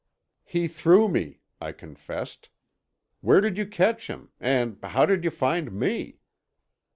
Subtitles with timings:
[0.43, 2.49] "He threw me," I confessed.
[3.19, 4.31] "Where did you catch him?
[4.39, 6.17] And how did you find me?"